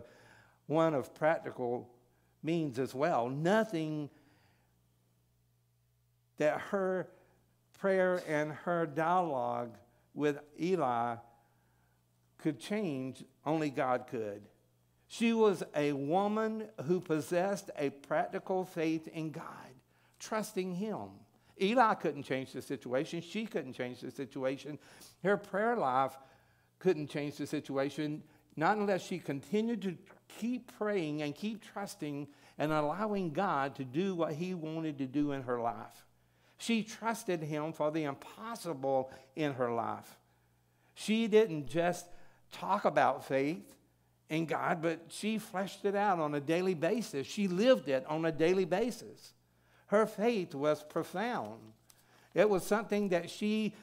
[0.66, 1.88] one of practical
[2.42, 3.28] means as well.
[3.28, 4.10] Nothing
[6.38, 7.08] that her
[7.78, 9.76] prayer and her dialogue
[10.14, 11.16] with Eli
[12.38, 14.42] could change, only God could.
[15.06, 19.44] She was a woman who possessed a practical faith in God,
[20.18, 21.10] trusting Him.
[21.60, 23.20] Eli couldn't change the situation.
[23.20, 24.78] She couldn't change the situation.
[25.22, 26.16] Her prayer life
[26.78, 28.22] couldn't change the situation,
[28.56, 29.96] not unless she continued to
[30.38, 35.32] keep praying and keep trusting and allowing God to do what He wanted to do
[35.32, 36.06] in her life.
[36.58, 40.18] She trusted Him for the impossible in her life.
[40.94, 42.06] She didn't just
[42.52, 43.74] talk about faith,
[44.32, 47.26] in God, but she fleshed it out on a daily basis.
[47.26, 49.34] She lived it on a daily basis.
[49.88, 51.60] Her faith was profound.
[52.32, 53.74] It was something that she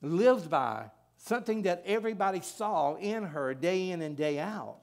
[0.00, 4.82] lived by, something that everybody saw in her day in and day out.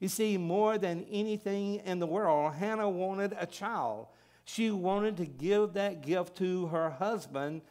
[0.00, 4.06] You see, more than anything in the world, Hannah wanted a child.
[4.44, 7.62] She wanted to give that gift to her husband,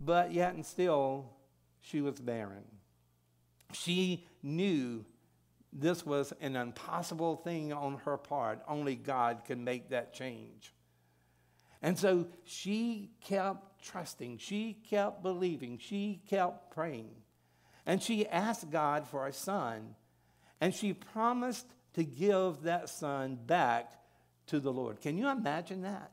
[0.00, 1.30] but yet and still,
[1.80, 2.64] she was barren.
[3.72, 5.04] She knew
[5.72, 8.60] this was an impossible thing on her part.
[8.68, 10.72] Only God can make that change.
[11.82, 17.10] And so she kept trusting, she kept believing, she kept praying.
[17.84, 19.94] And she asked God for a son,
[20.64, 23.92] and she promised to give that son back
[24.46, 24.98] to the Lord.
[24.98, 26.10] Can you imagine that?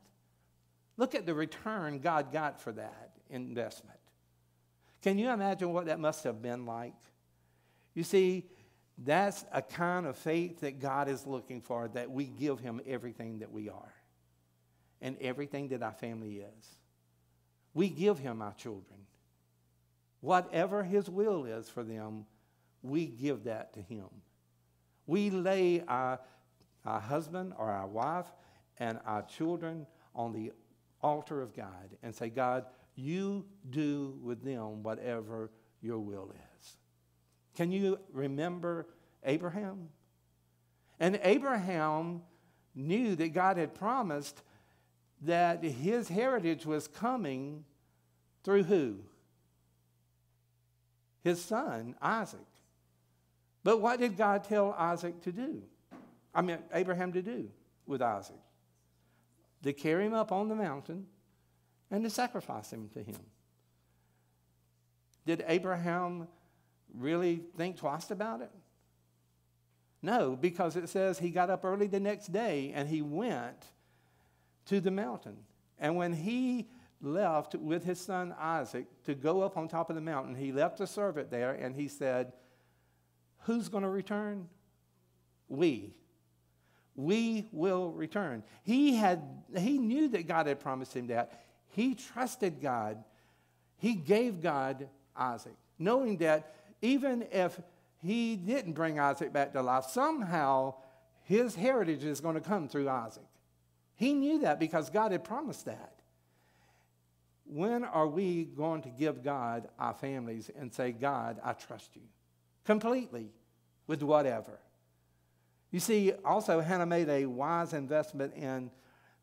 [0.97, 3.97] Look at the return God got for that investment.
[5.03, 6.97] Can you imagine what that must have been like?
[7.93, 8.43] You see,
[8.97, 13.39] that's a kind of faith that God is looking for, that we give Him everything
[13.39, 13.93] that we are
[15.01, 16.75] and everything that our family is.
[17.73, 18.99] We give Him our children.
[20.19, 22.25] Whatever His will is for them,
[22.81, 24.09] we give that to Him.
[25.11, 26.21] We lay our,
[26.85, 28.27] our husband or our wife
[28.77, 29.85] and our children
[30.15, 30.53] on the
[31.01, 32.63] altar of God and say, God,
[32.95, 35.51] you do with them whatever
[35.81, 36.77] your will is.
[37.57, 38.87] Can you remember
[39.25, 39.89] Abraham?
[40.97, 42.21] And Abraham
[42.73, 44.41] knew that God had promised
[45.23, 47.65] that his heritage was coming
[48.45, 48.99] through who?
[51.21, 52.39] His son, Isaac.
[53.63, 55.61] But what did God tell Isaac to do?
[56.33, 57.49] I mean, Abraham to do
[57.85, 58.39] with Isaac?
[59.63, 61.05] To carry him up on the mountain
[61.91, 63.19] and to sacrifice him to him.
[65.25, 66.27] Did Abraham
[66.93, 68.51] really think twice about it?
[70.01, 73.65] No, because it says he got up early the next day and he went
[74.65, 75.37] to the mountain.
[75.77, 76.69] And when he
[77.01, 80.79] left with his son Isaac to go up on top of the mountain, he left
[80.79, 82.33] a servant there and he said,
[83.41, 84.47] Who's going to return?
[85.49, 85.93] We.
[86.95, 88.43] We will return.
[88.63, 89.21] He had
[89.57, 91.43] he knew that God had promised him that.
[91.69, 93.03] He trusted God.
[93.77, 97.59] He gave God Isaac, knowing that even if
[97.99, 100.75] he didn't bring Isaac back to life, somehow
[101.23, 103.23] his heritage is going to come through Isaac.
[103.95, 105.93] He knew that because God had promised that.
[107.45, 112.01] When are we going to give God our families and say, God, I trust you
[112.65, 113.31] completely
[113.87, 114.59] with whatever?
[115.71, 118.69] You see, also, Hannah made a wise investment in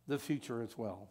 [0.06, 1.08] the future as well.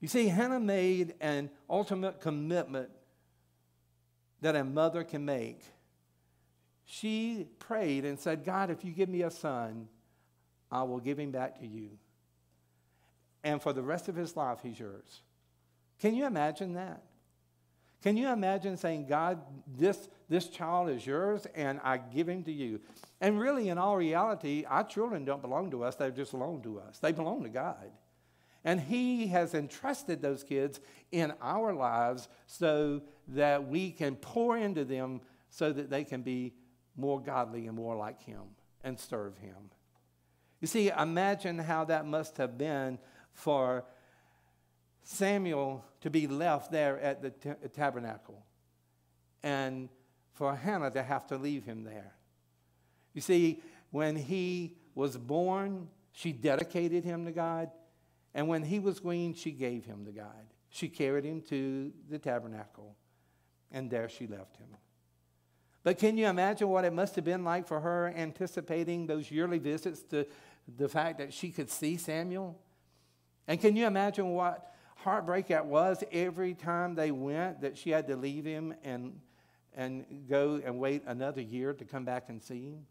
[0.00, 2.90] You see, Hannah made an ultimate commitment
[4.40, 5.62] that a mother can make.
[6.84, 9.88] She prayed and said, God, if you give me a son,
[10.70, 11.90] I will give him back to you.
[13.44, 15.22] And for the rest of his life, he's yours.
[16.00, 17.02] Can you imagine that?
[18.02, 19.40] Can you imagine saying, God,
[19.78, 22.80] this, this child is yours and I give him to you?
[23.20, 26.80] And really, in all reality, our children don't belong to us, they just belong to
[26.80, 26.98] us.
[26.98, 27.92] They belong to God.
[28.64, 30.80] And He has entrusted those kids
[31.10, 36.54] in our lives so that we can pour into them so that they can be
[36.96, 38.42] more godly and more like Him
[38.84, 39.70] and serve Him.
[40.60, 42.98] You see, imagine how that must have been
[43.32, 43.84] for
[45.02, 48.44] Samuel to be left there at the t- tabernacle
[49.42, 49.88] and
[50.32, 52.14] for Hannah to have to leave him there.
[53.12, 57.70] You see, when he was born, she dedicated him to God.
[58.34, 60.46] And when he was weaned, she gave him to God.
[60.70, 62.96] She carried him to the tabernacle,
[63.70, 64.68] and there she left him.
[65.82, 69.58] But can you imagine what it must have been like for her anticipating those yearly
[69.58, 70.26] visits to
[70.78, 72.58] the fact that she could see Samuel?
[73.46, 74.71] And can you imagine what
[75.02, 79.20] heartbreak that was every time they went that she had to leave him and,
[79.74, 82.86] and go and wait another year to come back and see him?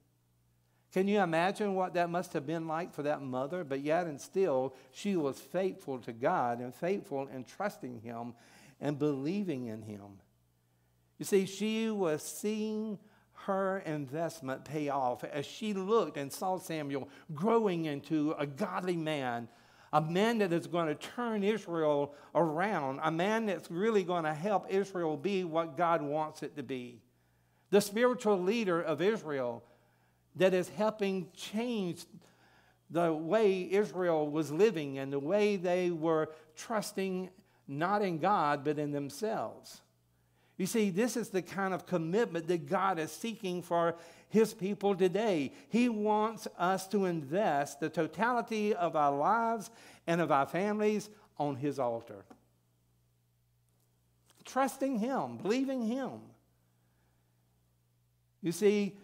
[0.92, 3.64] Can you imagine what that must have been like for that mother?
[3.64, 8.34] But yet, and still, she was faithful to God and faithful in trusting Him
[8.82, 10.20] and believing in Him.
[11.18, 13.00] You see, she was seeing
[13.46, 19.48] her investment pay off as she looked and saw Samuel growing into a godly man,
[19.94, 24.34] a man that is going to turn Israel around, a man that's really going to
[24.34, 27.02] help Israel be what God wants it to be.
[27.72, 29.64] The spiritual leader of Israel
[30.36, 32.06] that is helping change
[32.90, 37.30] the way Israel was living and the way they were trusting
[37.68, 39.82] not in God, but in themselves.
[40.62, 43.96] You see, this is the kind of commitment that God is seeking for
[44.30, 45.54] his people today.
[45.70, 49.72] He wants us to invest the totality of our lives
[50.06, 51.10] and of our families
[51.40, 52.26] on his altar.
[54.46, 56.12] Trusting him, believing him.
[58.44, 58.96] You see,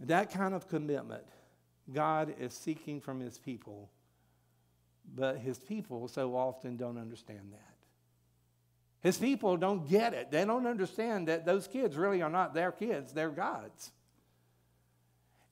[0.00, 1.22] that kind of commitment
[1.92, 3.90] God is seeking from his people,
[5.14, 7.71] but his people so often don't understand that.
[9.02, 10.30] His people don't get it.
[10.30, 13.90] They don't understand that those kids really are not their kids, they're God's.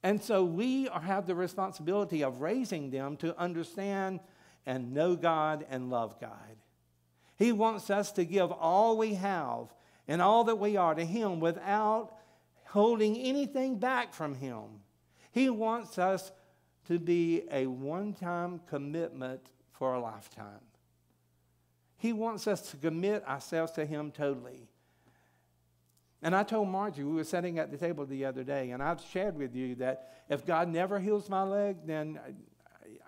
[0.03, 4.21] And so we have the responsibility of raising them to understand
[4.65, 6.57] and know God and love God.
[7.37, 9.73] He wants us to give all we have
[10.07, 12.13] and all that we are to Him without
[12.67, 14.65] holding anything back from Him.
[15.33, 16.33] He wants us
[16.87, 19.41] to be a one time commitment
[19.73, 20.61] for a lifetime.
[22.01, 24.67] He wants us to commit ourselves to Him totally.
[26.23, 29.03] And I told Margie, we were sitting at the table the other day, and I've
[29.13, 32.19] shared with you that if God never heals my leg, then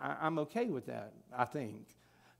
[0.00, 1.86] I, am okay with that, I think.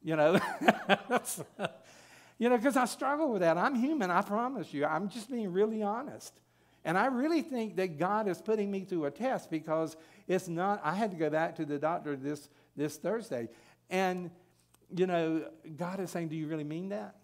[0.02, 0.38] You know,
[2.38, 3.56] you know, because I struggle with that.
[3.56, 4.84] I'm human, I promise you.
[4.84, 6.34] I'm just being really honest.
[6.84, 9.96] And I really think that God is putting me through a test because
[10.28, 13.48] it's not, I had to go back to the doctor this, this Thursday.
[13.88, 14.30] And,
[14.94, 17.16] you know, God is saying, Do you really mean that?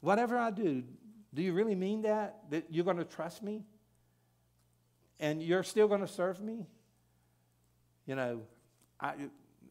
[0.00, 0.84] Whatever I do,
[1.34, 2.36] do you really mean that?
[2.50, 3.64] That you're going to trust me?
[5.20, 6.66] And you're still going to serve me?
[8.06, 8.42] You know,
[9.00, 9.14] I,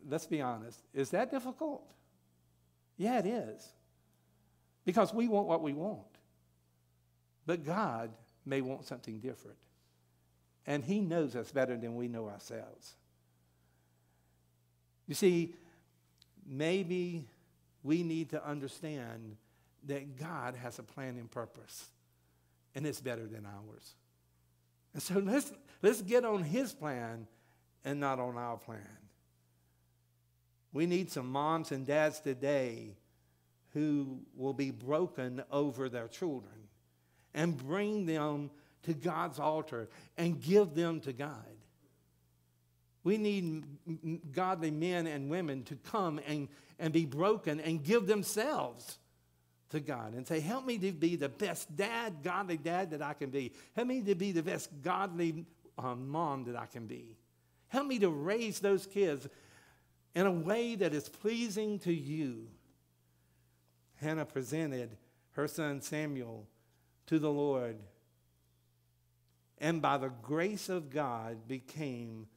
[0.07, 0.79] let's be honest.
[0.93, 1.83] Is that difficult?
[2.97, 3.73] Yeah, it is.
[4.85, 6.01] Because we want what we want.
[7.45, 8.11] But God
[8.45, 9.57] may want something different.
[10.65, 12.95] And He knows us better than we know ourselves.
[15.07, 15.55] You see,
[16.47, 17.25] maybe
[17.83, 19.37] we need to understand
[19.85, 21.89] that God has a plan and purpose,
[22.75, 23.95] and it's better than ours.
[24.93, 27.27] And so let's, let's get on His plan
[27.85, 28.81] and not on our plan.
[30.73, 32.97] We need some moms and dads today
[33.73, 36.53] who will be broken over their children
[37.33, 38.49] and bring them
[38.83, 41.56] to God's altar and give them to God.
[43.03, 43.63] We need
[44.31, 46.47] godly men and women to come and,
[46.79, 48.97] and be broken and give themselves
[49.69, 53.13] to God and say, Help me to be the best dad, godly dad that I
[53.13, 53.53] can be.
[53.75, 55.45] Help me to be the best godly
[55.77, 57.17] um, mom that I can be.
[57.69, 59.27] Help me to raise those kids
[60.15, 62.47] in a way that is pleasing to you.
[63.95, 64.97] Hannah presented
[65.31, 66.47] her son Samuel
[67.07, 67.77] to the Lord
[69.59, 72.27] and by the grace of God became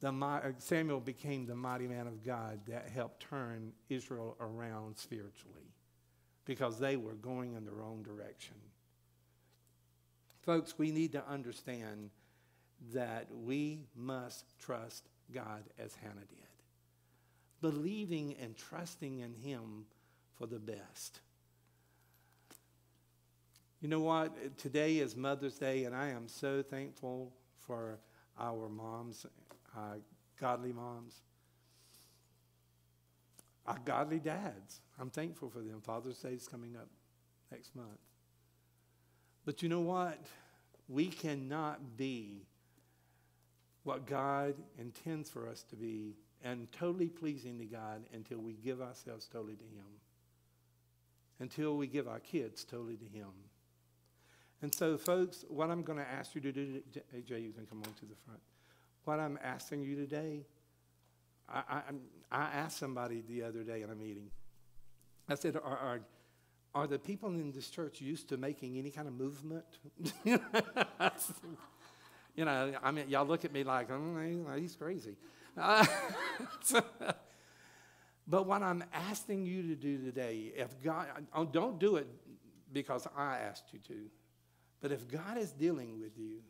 [0.00, 5.72] the uh, Samuel became the mighty man of God that helped turn Israel around spiritually
[6.44, 8.56] because they were going in the wrong direction.
[10.42, 12.10] Folks, we need to understand
[12.92, 16.38] that we must trust God as Hannah did,
[17.60, 19.86] believing and trusting in Him
[20.38, 21.20] for the best.
[23.80, 24.56] You know what?
[24.58, 27.32] Today is Mother's Day, and I am so thankful
[27.66, 27.98] for
[28.38, 29.26] our moms,
[29.76, 29.96] uh,
[30.40, 31.14] godly moms,
[33.66, 34.80] our godly dads.
[34.98, 35.80] I'm thankful for them.
[35.82, 36.88] Father's Day is coming up
[37.50, 37.98] next month.
[39.44, 40.18] But you know what?
[40.88, 42.46] We cannot be
[43.84, 48.80] what God intends for us to be and totally pleasing to God until we give
[48.80, 49.86] ourselves totally to Him.
[51.38, 53.28] Until we give our kids totally to Him.
[54.62, 56.82] And so, folks, what I'm going to ask you to do,
[57.14, 58.40] AJ, you can come on to the front.
[59.06, 60.44] What I'm asking you today,
[61.48, 61.82] I, I,
[62.30, 64.30] I asked somebody the other day in a meeting.
[65.28, 66.00] I said, are, are,
[66.74, 69.64] are the people in this church used to making any kind of movement?
[70.24, 70.38] you
[72.44, 75.16] know, I mean, y'all look at me like, oh, he's crazy.
[78.28, 82.08] But what I'm asking you to do today, if God, oh, don't do it
[82.72, 84.10] because I asked you to.
[84.80, 86.40] But if God is dealing with you,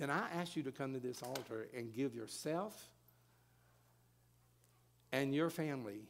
[0.00, 2.88] then I ask you to come to this altar and give yourself
[5.12, 6.00] and your family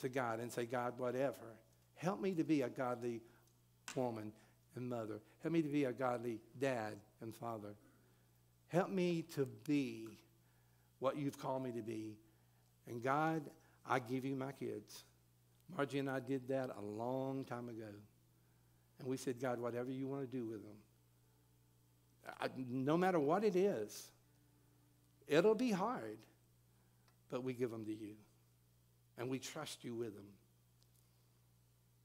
[0.00, 1.56] to God and say, God, whatever,
[1.96, 3.22] help me to be a godly
[3.96, 4.32] woman
[4.76, 5.20] and mother.
[5.42, 7.74] Help me to be a godly dad and father.
[8.68, 10.18] Help me to be
[10.98, 12.18] what you've called me to be.
[12.86, 13.42] And God,
[13.88, 15.04] I give you my kids.
[15.74, 17.94] Margie and I did that a long time ago.
[18.98, 20.76] And we said, God, whatever you want to do with them,
[22.56, 24.08] No matter what it is,
[25.26, 26.18] it'll be hard,
[27.30, 28.14] but we give them to you.
[29.16, 30.26] And we trust you with them.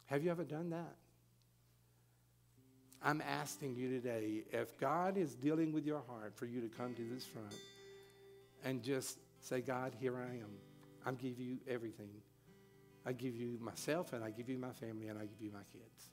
[0.06, 0.96] Have you ever done that?
[3.02, 6.94] I'm asking you today if God is dealing with your heart for you to come
[6.96, 7.56] to this front
[8.66, 10.50] and just say, God, here I am.
[11.06, 12.10] I give you everything.
[13.06, 15.64] I give you myself and I give you my family and I give you my
[15.72, 16.10] kids.